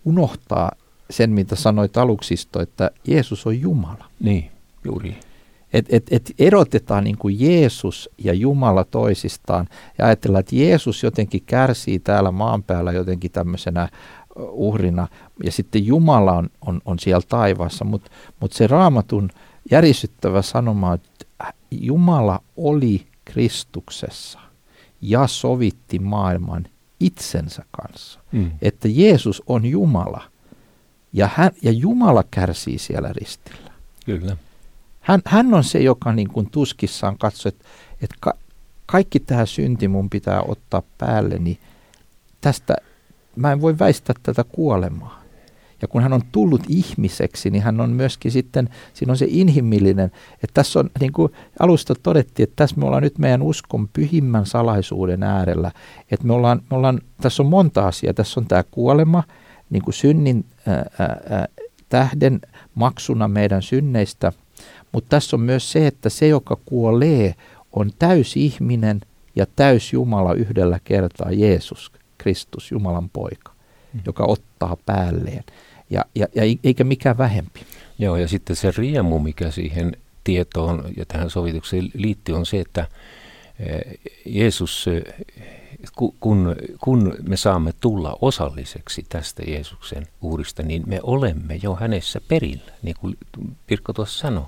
[0.05, 0.71] unohtaa
[1.09, 4.05] sen, mitä sanoit aluksisto, että Jeesus on Jumala.
[4.19, 4.51] Niin,
[4.85, 5.17] juuri.
[5.73, 11.43] Et, et, et erotetaan niin kuin Jeesus ja Jumala toisistaan ja ajatellaan, että Jeesus jotenkin
[11.45, 13.89] kärsii täällä maan päällä jotenkin tämmöisenä
[14.35, 15.07] uhrina
[15.43, 19.29] ja sitten Jumala on, on, on siellä taivaassa, mutta mut se raamatun
[19.71, 24.39] järisyttävä sanoma, että Jumala oli Kristuksessa
[25.03, 26.65] ja sovitti maailman
[26.99, 28.19] itsensä kanssa.
[28.31, 28.51] Mm.
[28.61, 30.23] Että Jeesus on Jumala
[31.13, 33.71] ja, hän, ja Jumala kärsii siellä ristillä.
[34.05, 34.37] Kyllä.
[35.01, 37.65] Hän, hän on se, joka niin kuin tuskissaan katsoo, että,
[38.01, 38.33] että ka,
[38.85, 41.57] kaikki tämä synti mun pitää ottaa päälle, niin
[42.41, 42.75] tästä
[43.35, 45.22] mä en voi väistää tätä kuolemaa.
[45.83, 50.11] Ja kun hän on tullut ihmiseksi, niin hän on myöskin sitten, siinä on se inhimillinen,
[50.33, 54.45] että tässä on, niin kuin alusta todettiin, että tässä me ollaan nyt meidän uskon pyhimmän
[54.45, 55.71] salaisuuden äärellä,
[56.11, 59.23] että me ollaan, me ollaan tässä on monta asiaa, tässä on tämä kuolema,
[59.69, 61.47] niin kuin synnin ää, ää,
[61.89, 62.39] tähden
[62.75, 64.31] maksuna meidän synneistä,
[64.91, 67.35] mutta tässä on myös se, että se, joka kuolee,
[67.73, 69.01] on täysihminen
[69.35, 73.51] ja täys Jumala yhdellä kertaa, Jeesus Kristus, Jumalan poika,
[73.93, 73.99] mm.
[74.05, 75.43] joka ottaa päälleen
[75.93, 77.59] ja, ja, ja eikä mikään vähempi.
[77.99, 82.87] Joo, ja sitten se riemu, mikä siihen tietoon ja tähän sovitukseen liittyy, on se, että
[83.59, 85.03] eh, Jeesus, eh,
[86.19, 92.71] kun, kun me saamme tulla osalliseksi tästä Jeesuksen uhrista, niin me olemme jo hänessä perillä,
[92.81, 93.17] niin kuin
[93.67, 94.45] Pirkko tuossa sanoi.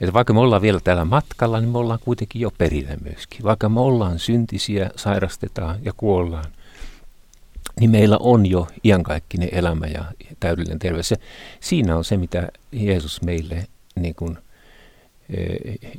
[0.00, 3.42] Että vaikka me ollaan vielä täällä matkalla, niin me ollaan kuitenkin jo perillä myöskin.
[3.42, 6.52] Vaikka me ollaan syntisiä, sairastetaan ja kuollaan,
[7.80, 10.04] niin meillä on jo iankaikkinen elämä ja
[10.40, 11.08] täydellinen terveys.
[11.08, 11.16] Se,
[11.60, 13.66] siinä on se, mitä Jeesus meille
[14.00, 14.38] niin kuin,
[15.30, 15.44] e,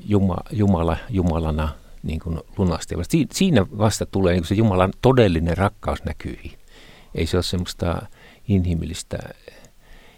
[0.06, 1.70] Juma, Jumala Jumalana
[2.04, 2.96] niin kuin lunasti.
[3.32, 6.52] Siinä vasta tulee niin kuin se Jumalan todellinen rakkaus näkyihin.
[7.16, 8.06] Ei se ole semmoista
[8.48, 9.18] inhimillistä.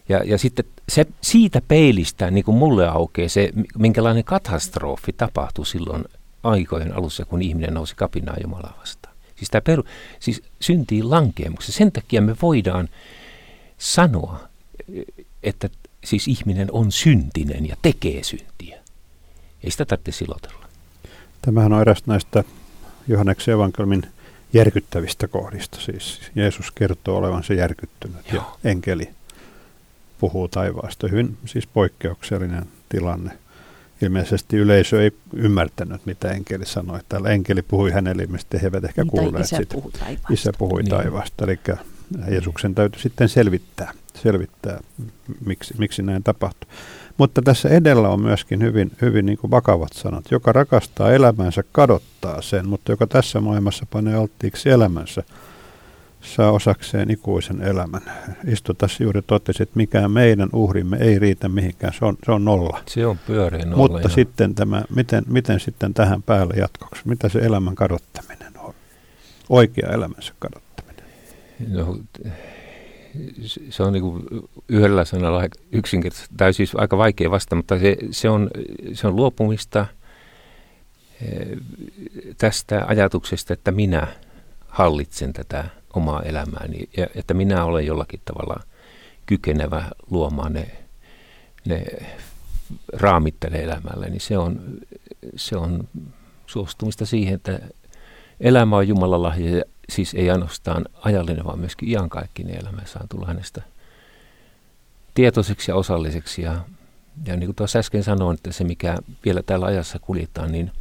[0.09, 6.05] Ja, ja sitten se, siitä peilistä niin kuin mulle aukeaa se, minkälainen katastrofi tapahtui silloin
[6.43, 9.08] aikojen alussa, kun ihminen nousi kapinaan Jumalaa vastaan.
[9.39, 9.83] Siis, tämä peru,
[10.19, 11.77] siis syntiin lankeemuksessa.
[11.77, 12.89] Sen takia me voidaan
[13.77, 14.39] sanoa,
[15.43, 15.69] että
[16.03, 18.79] siis ihminen on syntinen ja tekee syntiä.
[19.63, 20.65] Ei sitä tarvitse silotella.
[21.41, 22.43] Tämähän on eräs näistä
[23.07, 24.03] Johanneksen evankeliumin
[24.53, 25.77] järkyttävistä kohdista.
[25.81, 28.57] Siis Jeesus kertoo olevansa järkyttynyt Joo.
[28.63, 29.09] ja enkeli
[30.19, 31.07] puhuu taivaasta.
[31.07, 33.31] Hyvin siis poikkeuksellinen tilanne
[34.01, 36.99] ilmeisesti yleisö ei ymmärtänyt, mitä enkeli sanoi.
[37.09, 39.73] Täällä enkeli puhui hänelle, mistä he eivät ehkä kuulleet isä sitä.
[39.73, 40.33] Puhui taivaasta.
[40.33, 40.89] Isä puhui niin.
[40.89, 41.45] taivaasta.
[41.45, 41.59] Eli
[42.31, 44.79] Jeesuksen täytyy sitten selvittää, selvittää
[45.45, 46.71] miksi, miksi näin tapahtui.
[47.17, 50.31] Mutta tässä edellä on myöskin hyvin, hyvin niin kuin vakavat sanat.
[50.31, 55.23] Joka rakastaa elämänsä, kadottaa sen, mutta joka tässä maailmassa panee alttiiksi elämänsä,
[56.21, 58.01] saa osakseen ikuisen elämän.
[58.47, 62.45] Istu tässä juuri totesi, että mikään meidän uhrimme ei riitä mihinkään, se on, se on
[62.45, 62.79] nolla.
[62.87, 63.77] Se on pyöreä nolla.
[63.77, 64.11] Mutta ihan.
[64.11, 68.73] sitten tämä, miten, miten sitten tähän päälle jatkoksi, mitä se elämän kadottaminen on?
[69.49, 71.05] Oikea elämänsä kadottaminen.
[71.67, 71.97] No,
[73.69, 74.23] se on niin kuin
[74.67, 78.49] yhdellä sanalla yksinkertaisesti, tai siis aika vaikea vasta, mutta se, se, on,
[78.93, 79.85] se on luopumista
[81.21, 81.47] eh,
[82.37, 84.07] tästä ajatuksesta, että minä
[84.67, 88.63] hallitsen tätä omaa elämääni ja että minä olen jollakin tavalla
[89.25, 90.71] kykenevä luomaan ne,
[91.65, 91.85] ne
[92.93, 94.61] raamittelee elämälle, niin se on,
[95.35, 95.87] se on
[96.45, 97.59] suostumista siihen, että
[98.39, 103.61] elämä on Jumalan lahja, siis ei ainoastaan ajallinen, vaan myöskin iankaikkinen elämä saa tulla hänestä
[105.13, 106.41] tietoiseksi ja osalliseksi.
[106.41, 106.61] Ja,
[107.25, 110.71] ja niin kuin tuossa äsken sanoin, että se mikä vielä tällä ajassa kuljetaan, niin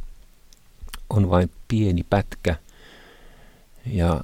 [1.09, 2.55] on vain pieni pätkä.
[3.85, 4.23] Ja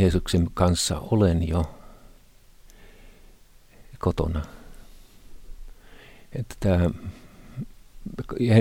[0.00, 1.74] Jeesuksen kanssa olen jo
[3.98, 4.42] kotona.
[6.32, 6.90] Että tämä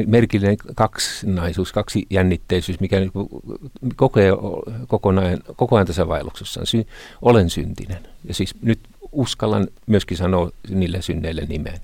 [0.08, 2.98] merkillinen kaksinaisuus, kaksi jännitteisyys, mikä
[3.95, 4.32] kokee
[4.88, 6.88] koko ajan, koko ajan tässä vaelluksessa sy-
[7.21, 8.08] olen syntinen.
[8.28, 8.80] Ja siis nyt
[9.12, 11.80] uskallan myöskin sanoa niille synneille nimen.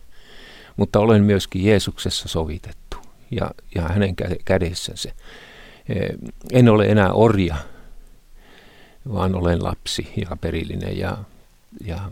[0.78, 2.98] Mutta olen myöskin Jeesuksessa sovitettu
[3.32, 5.12] ja, ja hänen kädessänsä.
[6.52, 7.56] En ole enää orja,
[9.14, 10.98] vaan olen lapsi ja perillinen.
[10.98, 11.18] Ja,
[11.86, 12.12] ja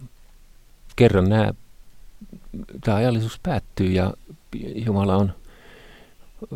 [0.96, 1.54] kerran nämä,
[2.82, 4.14] tämä ajallisuus päättyy ja
[4.76, 5.34] Jumala on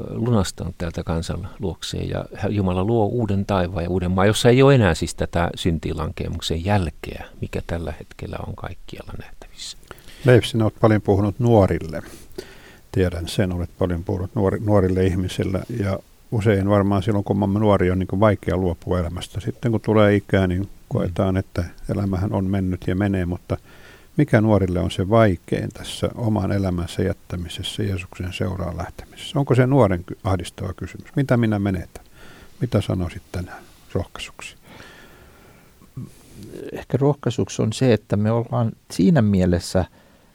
[0.10, 4.76] lunastanut täältä kansan luokseen ja Jumala luo uuden taivaan ja uuden maan, jossa ei ole
[4.76, 9.78] enää siis tätä syntilankemuksen jälkeä, mikä tällä hetkellä on kaikkialla nähtävissä.
[10.26, 12.02] Leif, sinä olet paljon puhunut nuorille.
[12.92, 16.00] Tiedän sen, olet paljon puhunut nuori, nuorille ihmisille ja
[16.34, 19.40] usein varmaan silloin, kun mä nuori, on niin vaikea luopua elämästä.
[19.40, 23.58] Sitten kun tulee ikää, niin koetaan, että elämähän on mennyt ja menee, mutta–
[24.18, 29.40] mikä nuorille on se vaikein tässä oman elämänsä jättämisessä, Jeesuksen seuraan lähtemisessä?
[29.40, 31.16] Onko se nuoren ahdistava kysymys?
[31.16, 32.06] Mitä minä menetän?
[32.62, 34.56] Mitä sanoisit tänään rohkaisuksi?
[36.72, 39.86] Ehkä rohkaisuksi on se, että me ollaan siinä mielessä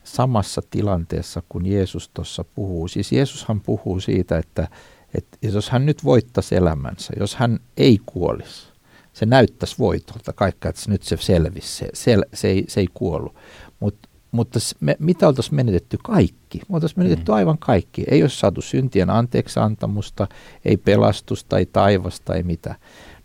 [0.05, 2.89] samassa tilanteessa, kun Jeesus tuossa puhuu.
[2.89, 4.69] Siis Jeesushan puhuu siitä, että,
[5.14, 8.68] että jos hän nyt voittaisi elämänsä, jos hän ei kuolisi,
[9.12, 13.35] se näyttäisi voitolta kaikkea, että nyt se selvisi, se, se, se, ei, se ei kuollut.
[13.81, 13.97] Mut,
[14.31, 16.59] mutta me, mitä oltaisiin menetetty kaikki?
[16.68, 17.37] Me oltaisiin menetetty mm.
[17.37, 18.05] aivan kaikki.
[18.11, 20.27] Ei olisi saatu syntien anteeksi antamusta,
[20.64, 22.75] ei pelastusta, ei taivasta, ei mitä.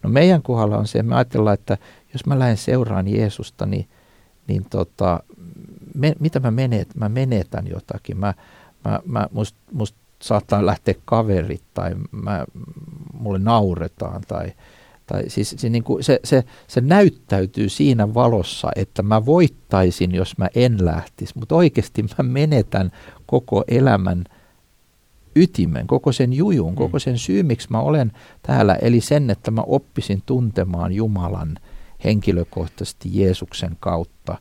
[0.03, 1.77] No meidän kohdalla on se, että me ajatellaan, että
[2.13, 3.89] jos mä lähden seuraan Jeesusta, niin,
[4.47, 5.23] niin tota,
[5.95, 6.99] me, mitä mä menetän?
[6.99, 8.17] Mä menetän jotakin.
[8.17, 8.33] Mä,
[8.85, 12.45] mä, mä, must, must saattaa lähteä kaverit tai mä,
[13.13, 14.51] mulle nauretaan tai–
[15.07, 20.37] tai siis se, niin kuin se, se, se näyttäytyy siinä valossa, että mä voittaisin, jos
[20.37, 22.91] mä en lähtisi, mutta oikeasti mä menetän
[23.25, 24.23] koko elämän
[25.35, 26.75] ytimen, koko sen jujun, mm.
[26.75, 31.57] koko sen syy, miksi mä olen täällä, eli sen, että mä oppisin tuntemaan Jumalan
[32.03, 34.37] henkilökohtaisesti Jeesuksen kautta.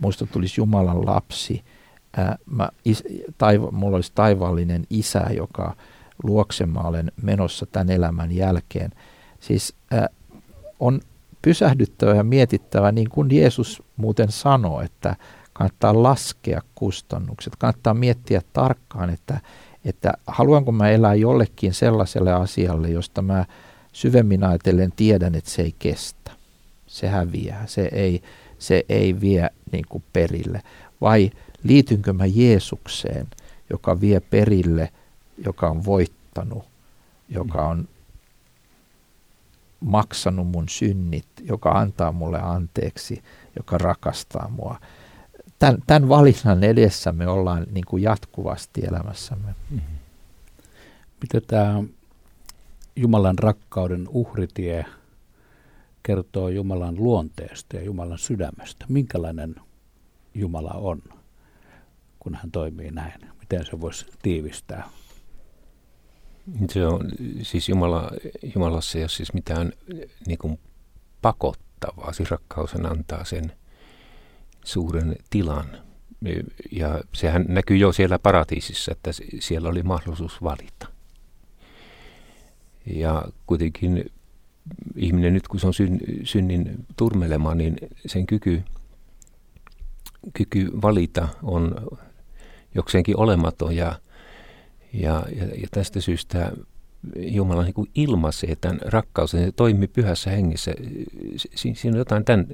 [0.00, 1.64] Muista tulisi Jumalan lapsi.
[2.16, 3.04] Ää, mä, is,
[3.38, 5.76] taiva, mulla olisi taivaallinen isä, joka
[6.22, 8.90] luokse mä olen menossa tämän elämän jälkeen–
[9.42, 10.08] Siis äh,
[10.80, 11.00] on
[11.42, 15.16] pysähdyttävä ja mietittävä, niin kuin Jeesus muuten sanoi, että
[15.52, 19.40] kannattaa laskea kustannukset, kannattaa miettiä tarkkaan, että,
[19.84, 23.44] että haluanko mä elää jollekin sellaiselle asialle, josta mä
[23.92, 26.30] syvemmin ajatellen tiedän, että se ei kestä.
[26.86, 28.22] Se häviää, se ei,
[28.58, 30.62] se ei vie niin kuin perille.
[31.00, 31.30] Vai
[31.62, 33.26] liitynkö mä Jeesukseen,
[33.70, 34.92] joka vie perille,
[35.44, 36.64] joka on voittanut,
[37.28, 37.88] joka on
[39.80, 43.22] maksanut mun synnit, joka antaa mulle anteeksi,
[43.56, 44.80] joka rakastaa mua.
[45.58, 49.54] Tämän, tämän valinnan edessä me ollaan niin kuin jatkuvasti elämässämme.
[49.70, 49.96] Mm-hmm.
[51.20, 51.82] Miten tämä
[52.96, 54.86] Jumalan rakkauden uhritie
[56.02, 58.84] kertoo Jumalan luonteesta ja Jumalan sydämestä?
[58.88, 59.54] Minkälainen
[60.34, 61.02] Jumala on,
[62.22, 63.20] kun hän toimii näin?
[63.40, 64.88] Miten se voisi tiivistää
[66.70, 67.10] se on
[67.42, 68.10] siis Jumala,
[68.54, 69.72] Jumalassa ei ole siis mitään
[70.26, 70.58] niin kuin
[71.22, 72.12] pakottavaa.
[72.12, 73.52] Siis rakkaus antaa sen
[74.64, 75.66] suuren tilan.
[76.72, 80.86] Ja sehän näkyy jo siellä paratiisissa, että siellä oli mahdollisuus valita.
[82.86, 84.10] Ja kuitenkin
[84.96, 87.76] ihminen nyt kun se on syn, synnin turmelema, niin
[88.06, 88.62] sen kyky,
[90.32, 91.74] kyky valita on
[92.74, 93.98] jokseenkin olematon ja
[94.92, 96.52] ja, ja, ja tästä syystä
[97.16, 100.74] Jumala niin ilmaisee tämän rakkauden, se toimii pyhässä hengessä.
[101.36, 102.46] Si, siinä on jotain tämän,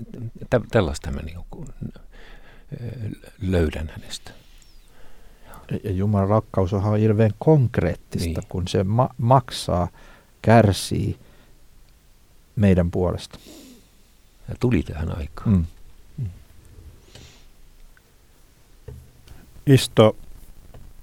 [0.51, 1.69] tä, tällaista mä niin kuin,
[3.41, 4.31] löydän hänestä.
[5.85, 8.49] Ja Jumalan rakkaus on hirveän konkreettista, niin.
[8.49, 9.89] kun se ma- maksaa,
[10.43, 11.19] kärsii
[12.57, 13.39] meidän puolesta.
[14.49, 15.51] Ja tuli tähän aikaan.
[15.51, 15.65] Mm.
[19.69, 20.17] Isto,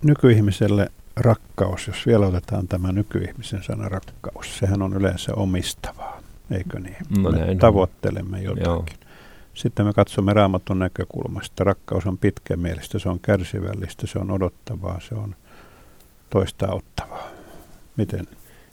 [0.03, 6.95] nykyihmiselle rakkaus, jos vielä otetaan tämä nykyihmisen sana rakkaus, sehän on yleensä omistavaa, eikö niin?
[7.17, 8.65] No me näin tavoittelemme jotakin.
[8.65, 8.85] Joo.
[9.53, 11.63] Sitten me katsomme raamatun näkökulmasta.
[11.63, 15.35] Rakkaus on pitkämielistä, se on kärsivällistä, se on odottavaa, se on
[16.29, 17.27] toista ottavaa.
[17.97, 18.27] Miten?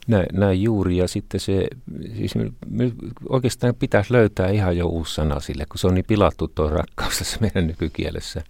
[0.06, 1.68] Näin, näin juuri, ja sitten se,
[2.16, 2.92] siis me, me
[3.28, 7.18] oikeastaan pitäisi löytää ihan jo uusi sana sille, kun se on niin pilattu tuo rakkaus
[7.18, 8.42] tässä meidän nykykielessä.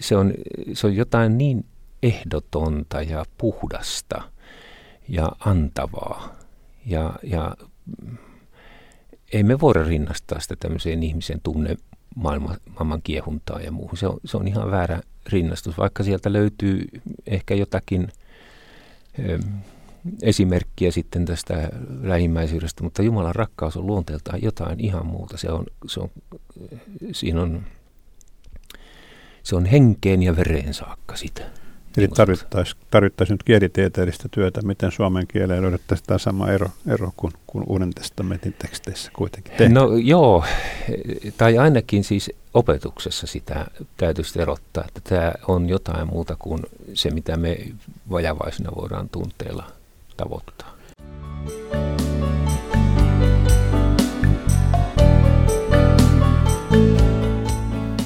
[0.00, 0.34] Se on,
[0.72, 1.66] se on jotain niin
[2.02, 4.22] ehdotonta ja puhdasta
[5.08, 6.36] ja antavaa.
[6.86, 7.56] Ja, ja
[9.32, 11.76] ei me voida rinnastaa sitä tämmöiseen ihmisen tunne
[12.16, 13.96] maailman, maailman kiehuntaa ja muuhun.
[13.96, 16.84] Se on, se on ihan väärä rinnastus, vaikka sieltä löytyy
[17.26, 18.08] ehkä jotakin
[19.18, 19.38] ö,
[20.22, 21.70] esimerkkiä sitten tästä
[22.02, 25.36] lähimmäisyydestä, mutta Jumalan rakkaus on luonteeltaan jotain ihan muuta.
[25.36, 26.10] Se on, se on,
[27.12, 27.62] siinä on,
[29.48, 31.42] se on henkeen ja vereen saakka sitä.
[31.96, 37.32] Eli tarvittaisiin tarvittais nyt kielitieteellistä työtä, miten suomen kieleen löydettäisiin tämä sama ero, ero kuin,
[37.46, 39.74] kuin Uuden testamentin teksteissä kuitenkin tehdään.
[39.74, 40.44] No joo,
[41.36, 46.62] tai ainakin siis opetuksessa sitä täytyisi erottaa, että tämä on jotain muuta kuin
[46.94, 47.58] se, mitä me
[48.10, 49.64] vajavaisina voidaan tunteella
[50.16, 50.74] tavoittaa.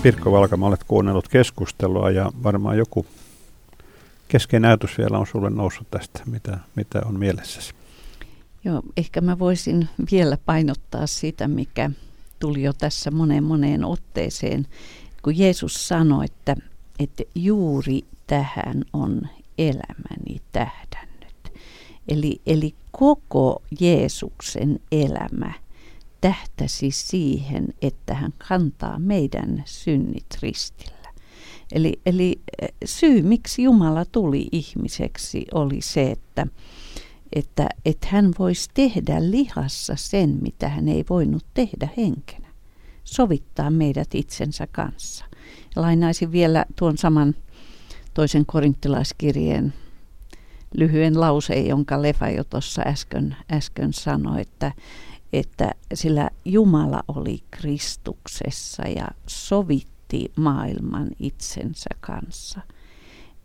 [0.02, 3.06] Pirkko Valkama, olet kuunnellut keskustelua ja varmaan joku
[4.28, 7.74] keskeinen ajatus vielä on sulle noussut tästä, mitä, mitä on mielessäsi?
[8.64, 11.90] Joo, ehkä mä voisin vielä painottaa sitä, mikä
[12.38, 14.66] tuli jo tässä moneen moneen otteeseen,
[15.22, 16.56] kun Jeesus sanoi, että,
[16.98, 19.28] että juuri tähän on
[19.58, 21.52] elämäni tähdännyt.
[22.08, 25.52] Eli, eli koko Jeesuksen elämä
[26.22, 31.12] tähtäsi siihen, että hän kantaa meidän synnit ristillä.
[31.72, 36.46] Eli, eli eh, syy, miksi Jumala tuli ihmiseksi, oli se, että,
[37.32, 42.48] että, että hän voisi tehdä lihassa sen, mitä hän ei voinut tehdä henkenä.
[43.04, 45.24] Sovittaa meidät itsensä kanssa.
[45.76, 47.34] Lainaisin vielä tuon saman
[48.14, 49.74] toisen korinttilaiskirjeen
[50.74, 54.72] lyhyen lauseen, jonka Lefa jo tuossa äsken, äsken sanoi, että,
[55.32, 62.60] että sillä Jumala oli Kristuksessa ja sovitti maailman itsensä kanssa,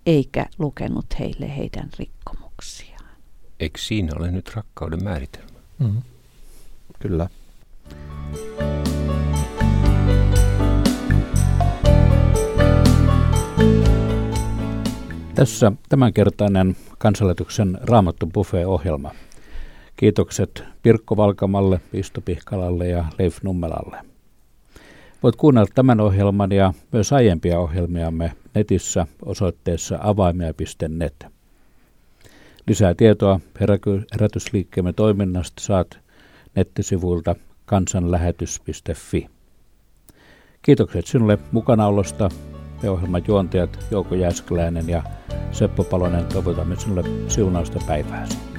[0.06, 3.12] eikä lukenut heille heidän rikkomuksiaan.
[3.60, 5.60] Eikö siinä ole nyt rakkauden määritelmä?
[5.80, 6.02] Mm.
[7.00, 7.30] Kyllä.
[15.36, 19.12] Tässä tämänkertainen kansanlähetyksen Raamattu Buffet-ohjelma.
[19.98, 23.98] Kiitokset Pirkko Valkamalle, Pisto Pihkalalle ja Leif Nummelalle.
[25.24, 31.26] Voit kuunnella tämän ohjelman ja myös aiempia ohjelmiamme netissä osoitteessa avaimia.net.
[32.68, 33.40] Lisää tietoa
[34.14, 36.00] herätysliikkeemme toiminnasta saat
[36.56, 37.36] nettisivuilta
[37.66, 39.28] kansanlähetys.fi.
[40.62, 42.30] Kiitokset sinulle mukanaolosta.
[42.84, 45.04] Me ohjelman juontajat Jouko Jääskeläinen ja
[45.52, 48.57] Seppo Palonen toivotamme sinulle siunausta päivääsi.